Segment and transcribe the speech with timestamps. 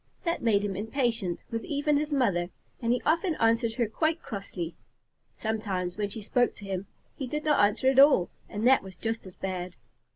[0.23, 2.49] That made him impatient with even his mother,
[2.81, 4.73] and he often answered her quite crossly.
[5.37, 8.95] Sometimes, when she spoke to him, he did not answer at all, and that was
[8.97, 9.75] just as bad.